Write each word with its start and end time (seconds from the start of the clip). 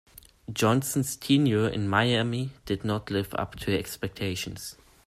Johnson's 0.51 1.15
tenure 1.15 1.67
in 1.69 1.87
Miami 1.87 2.53
did 2.65 2.83
not 2.83 3.11
live 3.11 3.35
up 3.35 3.53
to 3.59 3.77
expectations. 3.77 4.75